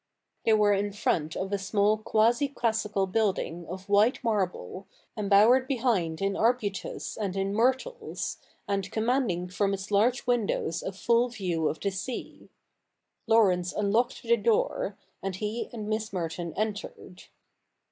They 0.45 0.53
were 0.53 0.73
in 0.73 0.93
front 0.93 1.35
of 1.35 1.53
a 1.53 1.59
small 1.59 1.95
quasi 1.99 2.47
classical 2.47 3.05
building 3.05 3.67
of 3.67 3.87
white 3.87 4.23
marble, 4.23 4.87
embowered 5.15 5.67
behind 5.67 6.23
in 6.23 6.35
arbutus 6.35 7.15
and 7.15 7.35
in 7.35 7.53
myrtles, 7.53 8.39
and 8.67 8.89
commanding 8.91 9.47
from 9.47 9.75
its 9.75 9.91
large 9.91 10.25
windows 10.25 10.81
a 10.81 10.91
full 10.91 11.29
view 11.29 11.67
of 11.67 11.79
the 11.79 11.91
sea. 11.91 12.49
Laurence 13.27 13.73
unlocked 13.73 14.23
the 14.23 14.37
door, 14.37 14.97
and 15.21 15.35
he 15.35 15.69
and 15.71 15.87
Miss 15.87 16.11
Merton 16.11 16.55
entered. 16.57 17.25